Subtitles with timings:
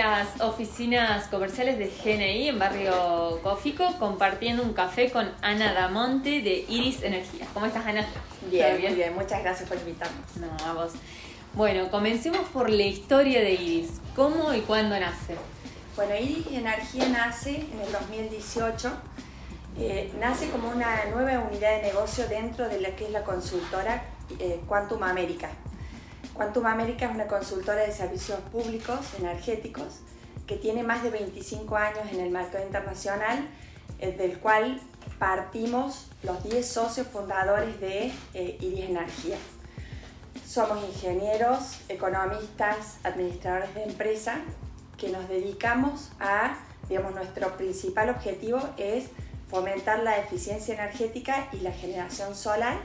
[0.00, 6.64] las oficinas comerciales de GNI en barrio Cófico compartiendo un café con Ana Damonte de
[6.70, 7.46] Iris Energía.
[7.52, 8.06] ¿Cómo estás, Ana?
[8.50, 9.14] Bien, bien?
[9.14, 10.36] Muchas gracias por invitarnos.
[10.36, 10.92] No, a vos.
[11.52, 14.00] Bueno, comencemos por la historia de Iris.
[14.16, 15.36] ¿Cómo y cuándo nace?
[15.96, 18.92] Bueno, Iris Energía nace en el 2018.
[19.78, 24.02] Eh, nace como una nueva unidad de negocio dentro de la que es la consultora
[24.38, 25.50] eh, Quantum América.
[26.40, 30.00] Quantum América es una consultora de servicios públicos energéticos
[30.46, 33.46] que tiene más de 25 años en el mercado internacional,
[33.98, 34.80] eh, del cual
[35.18, 39.36] partimos los 10 socios fundadores de Iris Energía.
[40.46, 44.40] Somos ingenieros, economistas, administradores de empresa
[44.96, 46.56] que nos dedicamos a,
[46.88, 49.10] digamos, nuestro principal objetivo es
[49.50, 52.78] fomentar la eficiencia energética y la generación solar.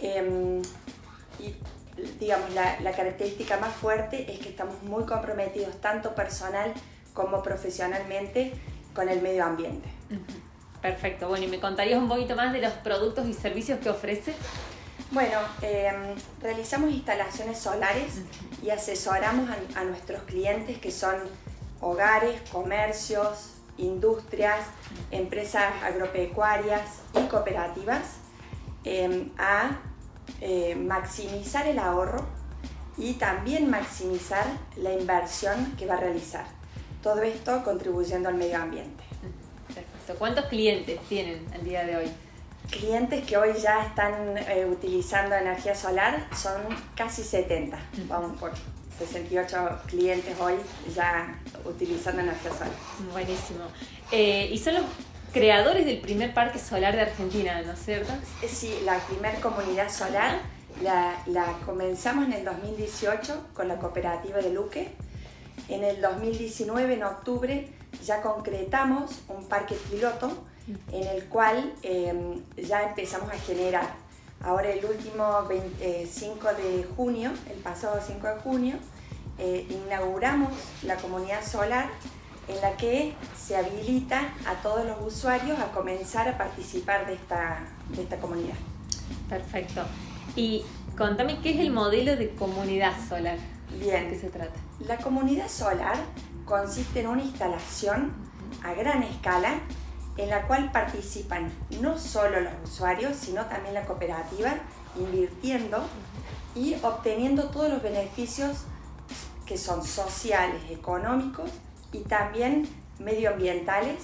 [0.00, 0.62] Em,
[2.18, 6.72] digamos, la, la, característica más fuerte es que estamos muy comprometidos tanto personal
[7.14, 8.52] como profesionalmente
[8.94, 9.88] con el medio ambiente.
[10.80, 14.34] Perfecto, bueno, ¿y me contarías un poquito más de los productos y servicios que ofrece?
[15.10, 18.22] Bueno, em, realizamos instalaciones solares
[18.62, 21.16] y asesoramos a, nuestros clientes que son
[21.80, 24.60] hogares, comercios, industrias,
[25.10, 26.82] empresas agropecuarias
[27.14, 28.02] y cooperativas
[28.84, 29.80] em, a
[30.40, 32.26] eh, maximizar el ahorro
[32.96, 34.44] y también maximizar
[34.76, 36.44] la inversión que va a realizar.
[37.02, 39.02] Todo esto contribuyendo al medio ambiente.
[39.66, 40.14] Perfecto.
[40.18, 42.10] ¿Cuántos clientes tienen al día de hoy?
[42.70, 46.62] clientes que hoy ya están eh, utilizando energía solar son
[46.94, 47.78] casi 70.
[48.06, 48.52] Vamos por
[48.98, 50.54] 68 clientes hoy
[50.94, 52.72] ya utilizando energía solar.
[53.12, 53.64] Buenísimo.
[54.12, 54.84] Eh, y son los
[55.32, 58.12] creadores del primer parque solar de Argentina, ¿no es cierto?
[58.42, 60.40] Eh, sí, la primera comunidad solar
[60.82, 64.92] la, la, comenzamos en el 2018 con la cooperativa de Luque.
[65.68, 67.68] En el 2019, en octubre,
[68.04, 70.44] ya concretamos un parque piloto
[70.92, 73.94] en el cual em, ya empezamos a generar.
[74.42, 78.76] Ahora el último 5 eh, de junio, el pasado 5 de junio,
[79.38, 80.52] eh, inauguramos
[80.82, 81.88] la comunidad solar
[82.50, 87.60] en la que se habilita a todos los usuarios a comenzar a participar de esta,
[87.94, 88.54] de esta comunidad.
[89.28, 89.82] Perfecto.
[90.36, 90.64] Y
[90.96, 93.38] contame qué es el modelo de comunidad solar.
[93.78, 94.04] Bien.
[94.04, 94.58] ¿De qué se trata?
[94.80, 95.96] La comunidad solar
[96.44, 98.12] consiste en una instalación
[98.64, 99.60] a gran escala
[100.16, 101.50] en la cual participan
[101.80, 104.54] no solo los usuarios, sino también la cooperativa,
[104.98, 105.78] invirtiendo
[106.54, 108.64] y obteniendo todos los beneficios
[109.46, 111.50] que son sociales, económicos
[111.92, 112.68] y también
[112.98, 113.96] medioambientales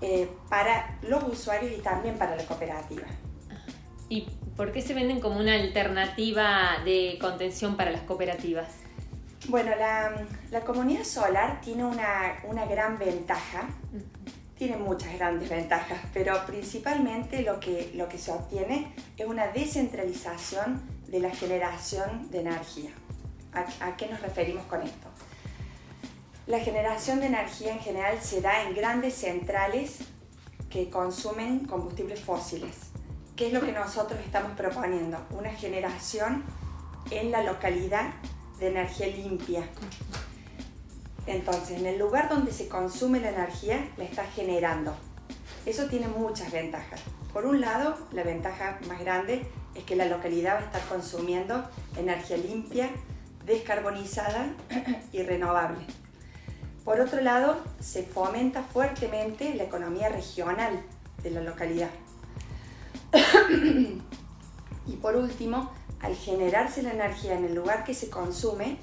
[0.00, 3.06] eh, para los usuarios y también para la cooperativa.
[4.08, 8.68] ¿Y por qué se venden como una alternativa de contención para las cooperativas?
[9.48, 13.68] Bueno, la, la comunidad solar tiene una, una gran ventaja
[14.56, 20.80] tiene muchas grandes ventajas, pero principalmente lo que, lo que se obtiene es una descentralización
[21.08, 22.90] de la generación de energía.
[23.80, 25.08] ¿A, qué nos referimos con esto?
[26.46, 29.98] La generación de energía en general se da en grandes centrales
[30.70, 32.76] que consumen combustibles fósiles.
[33.34, 35.18] ¿Qué es lo que nosotros estamos proponiendo?
[35.30, 36.44] Una generación
[37.10, 38.10] en la localidad
[38.58, 39.68] de energía limpia,
[41.26, 44.94] entonces, en el lugar donde se consume la energía, la está generando.
[45.64, 47.00] Eso tiene muchas ventajas.
[47.32, 51.68] Por un lado, la ventaja más grande es que la localidad va a estar consumiendo
[51.98, 52.90] energía limpia,
[53.44, 54.46] descarbonizada
[55.12, 55.84] y renovable.
[56.86, 60.84] Por otro lado, se fomenta fuertemente la economía regional
[61.20, 61.90] de la localidad.
[64.86, 68.78] y por último, al generarse la energía en el lugar que se consume,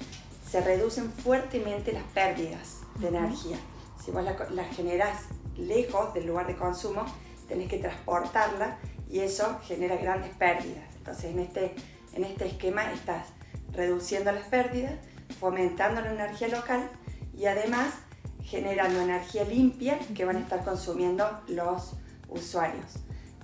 [0.50, 3.56] se reducen fuertemente las pérdidas de energía.
[4.04, 5.22] Si vos la, generas
[5.56, 7.06] lejos del lugar de consumo,
[7.48, 8.76] tenés que transportarla
[9.10, 10.84] y eso genera grandes pérdidas.
[10.98, 11.74] Entonces en este,
[12.12, 13.28] en este esquema estás
[13.72, 14.92] reduciendo las pérdidas,
[15.40, 16.90] fomentando la energía local
[17.38, 17.94] y además
[18.44, 21.92] generando energía limpia que van a estar consumiendo los
[22.28, 22.84] usuarios.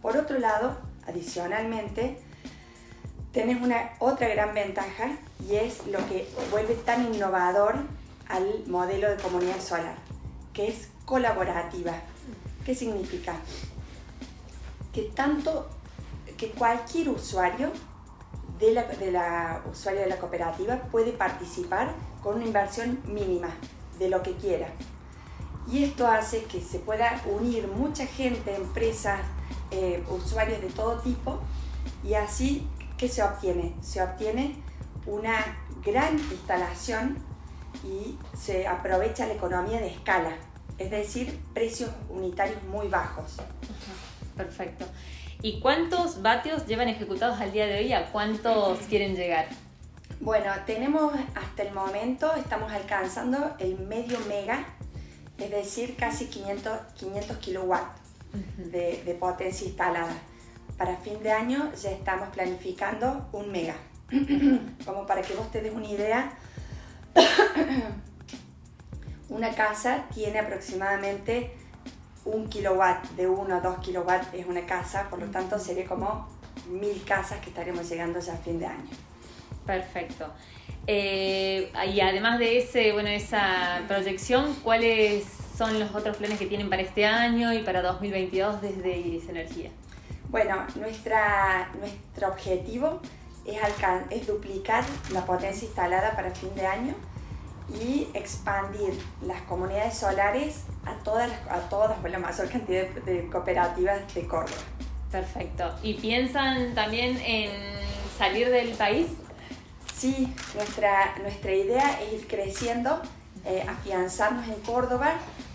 [0.03, 2.19] Por otro lado, adicionalmente,
[3.33, 5.13] tenés una otra gran ventaja
[5.49, 7.77] y es lo que vuelve tan innovador
[8.29, 9.97] al modelo de comunidad solar,
[10.53, 11.93] que es colaborativa.
[12.65, 13.35] ¿Qué significa?
[14.93, 15.69] Que tanto
[16.37, 17.73] que cualquier usuario
[18.59, 23.49] de la, de la usuario de la cooperativa puede participar con una inversión mínima
[24.01, 24.67] de lo que quiera.
[25.71, 29.21] Y esto hace que se pueda unir mucha gente, empresas,
[29.71, 31.39] eh, usuarios de todo tipo,
[32.03, 32.67] y así
[33.01, 33.73] ¿qué se obtiene?
[33.81, 34.57] Se obtiene
[35.07, 37.17] una gran instalación
[37.83, 40.37] y se aprovecha la economía de escala,
[40.77, 43.37] es decir, precios unitarios muy bajos.
[44.37, 44.85] Perfecto.
[45.41, 47.93] ¿Y cuántos vatios llevan ejecutados al día de hoy?
[47.95, 49.47] ¿A cuántos quieren llegar?
[50.21, 54.67] Bueno, tenemos hasta el momento, estamos alcanzando el medio mega,
[55.39, 58.01] es decir, casi 500, 500 kilowatts
[58.59, 60.13] de, de potencia instalada.
[60.77, 63.77] Para fin de año ya estamos planificando un mega.
[64.85, 66.35] Como para que vos te des una idea,
[69.31, 71.57] una casa tiene aproximadamente
[72.27, 76.29] un kilowatt, de 1 a 2 kilowatts es una casa, por lo tanto sería como
[76.69, 79.10] mil casas que estaremos llegando ya a fin de año.
[79.67, 80.27] Perfecto.
[80.87, 85.25] Eh, y además de ese, bueno, esa proyección, ¿cuáles
[85.57, 89.71] son los otros planes que tienen para este año y para 2022 desde Iris Energía?
[90.29, 93.01] Bueno, nuestra, nuestro objetivo
[93.45, 93.59] es,
[94.11, 96.95] es duplicar la potencia instalada para fin de año
[97.83, 104.27] y expandir las comunidades solares a todas, a todas la mayor cantidad de, cooperativas de
[104.27, 104.57] Córdoba.
[105.11, 105.75] Perfecto.
[105.83, 107.51] ¿Y piensan también en
[108.17, 109.09] salir del país?
[110.01, 113.03] Sí, nuestra, nuestra idea es ir creciendo,
[113.45, 115.13] eh, afianzarnos en Córdoba,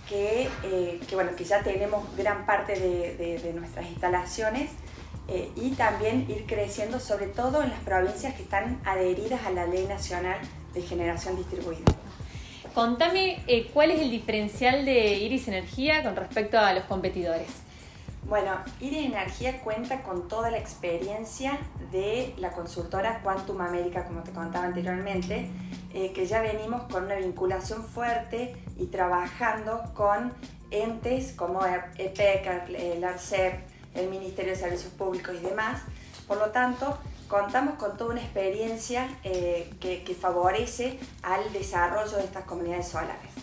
[0.08, 4.70] que, eh, que, bueno, que ya tenemos gran parte de, de, nuestras instalaciones
[5.28, 9.66] eh, y también ir creciendo sobre todo en las provincias que están adheridas a la
[9.66, 10.38] Ley Nacional
[10.76, 11.82] de Generación Distribuida.
[12.76, 13.42] Contame
[13.74, 17.65] cuál es el diferencial de Iris Energía con respecto a los competidores.
[18.28, 21.60] Bueno, Iris Energía cuenta con toda la experiencia
[21.92, 25.48] de la consultora Quantum América, como te contaba anteriormente,
[25.94, 30.34] eh, que ya venimos con una vinculación fuerte y trabajando con
[30.72, 33.60] entes como EPEC, el ARCEP,
[33.94, 35.84] el Ministerio de Servicios Públicos y demás.
[36.28, 42.46] Por lo tanto, contamos con toda una experiencia eh, que, favorece al desarrollo de estas
[42.46, 43.35] comunidades solares.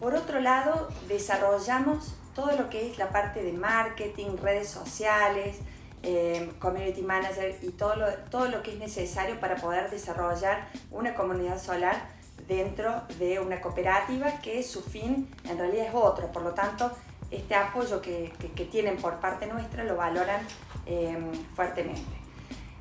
[0.00, 5.56] Por otro lado, desarrollamos todo lo que es la parte de marketing, redes sociales,
[6.02, 11.14] eh, community manager y todo lo, todo lo que es necesario para poder desarrollar una
[11.14, 12.14] comunidad solar
[12.46, 16.30] dentro de una cooperativa que su fin en realidad es otro.
[16.30, 16.92] Por lo tanto,
[17.30, 18.32] este apoyo que,
[18.70, 20.40] tienen por parte nuestra lo valoran
[20.86, 21.18] eh,
[21.54, 22.02] fuertemente.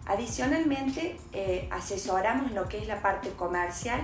[0.06, 4.02] Adicionalmente, eh, asesoramos lo que es la parte comercial,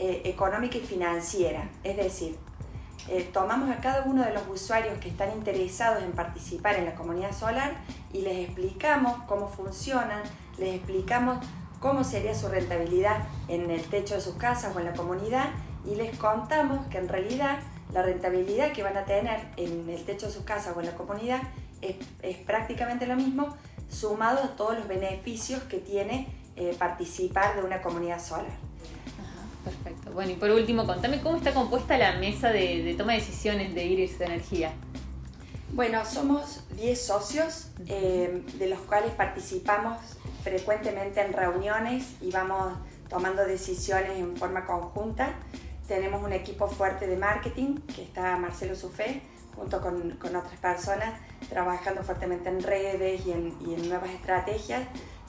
[0.00, 2.36] eh, económica y financiera, es decir,
[3.08, 6.94] eh, tomamos a cada uno de los usuarios que están interesados en participar en la
[6.94, 7.72] comunidad solar
[8.12, 10.22] y les explicamos cómo funcionan,
[10.58, 11.44] les explicamos
[11.80, 15.50] cómo sería su rentabilidad en el techo de sus casas o en la comunidad
[15.84, 17.58] y les contamos que en realidad
[17.92, 20.94] la rentabilidad que van a tener en el techo de sus casas o en la
[20.94, 21.42] comunidad
[21.82, 23.54] es, es prácticamente lo mismo
[23.90, 28.70] sumado a todos los beneficios que tiene eh, participar de una comunidad solar.
[29.64, 30.10] Perfecto.
[30.12, 33.84] Bueno, y por último, contame cómo está compuesta la mesa de, toma de decisiones de
[33.84, 34.72] Iris de Energía.
[35.72, 39.98] Bueno, somos 10 socios, eh, de los cuales participamos
[40.42, 42.74] frecuentemente en reuniones y vamos
[43.08, 45.34] tomando decisiones en forma conjunta.
[45.86, 49.22] Tenemos un equipo fuerte de marketing, que está Marcelo Sufé,
[49.54, 54.82] junto con, con, otras personas, trabajando fuertemente en redes y en, y en, nuevas estrategias.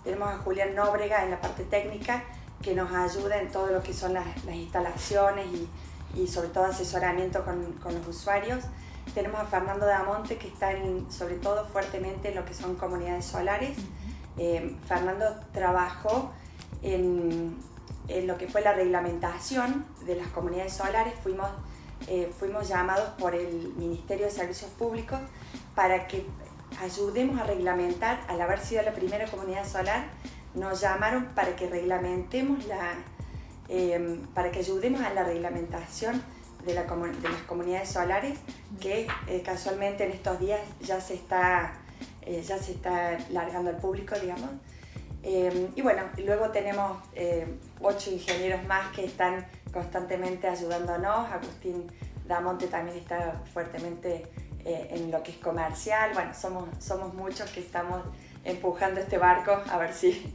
[0.03, 2.23] Tenemos a Julián Nóbrega en la parte técnica,
[2.61, 6.65] que nos ayuda en todo lo que son las, las instalaciones y, y, sobre todo
[6.65, 8.63] asesoramiento con, con, los usuarios.
[9.13, 13.25] Tenemos a Fernando Damonte, que está en, sobre todo fuertemente en lo que son comunidades
[13.25, 13.77] solares.
[14.37, 16.31] Eh, Fernando trabajó
[16.81, 17.57] en,
[18.07, 21.13] en lo que fue la reglamentación de las comunidades solares.
[21.23, 21.49] Fuimos
[22.07, 25.19] eh, fuimos llamados por el Ministerio de Servicios Públicos
[25.75, 26.25] para que
[26.81, 30.05] ayudemos a reglamentar, al haber sido la primera comunidad solar,
[30.55, 32.95] nos llamaron para que reglamentemos la,
[33.69, 36.21] em, para que ayudemos a la reglamentación
[36.65, 38.37] de, la, de las comunidades solares,
[38.79, 41.73] que eh, casualmente en estos días ya se está,
[42.21, 44.49] eh, ya se está largando al público, digamos.
[45.23, 46.97] Em, y bueno, luego tenemos
[47.79, 51.31] ocho ingenieros más que están constantemente ayudándonos.
[51.31, 51.87] Agustín
[52.27, 54.25] Damonte también está fuertemente
[54.63, 56.11] eh, en lo que es comercial.
[56.13, 58.01] Bueno, somos, somos muchos que estamos
[58.43, 60.33] empujando este barco a ver si...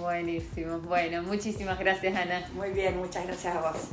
[0.00, 0.78] Buenísimo.
[0.80, 2.48] Bueno, muchísimas gracias Ana.
[2.54, 3.90] Muy bien, muchas gracias a vos.